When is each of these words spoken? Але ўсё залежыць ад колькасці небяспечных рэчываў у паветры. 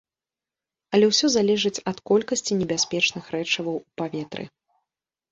Але 0.97 1.05
ўсё 1.09 1.27
залежыць 1.35 1.83
ад 1.91 1.97
колькасці 2.09 2.57
небяспечных 2.61 3.23
рэчываў 3.35 3.77
у 3.81 3.83
паветры. 4.03 4.43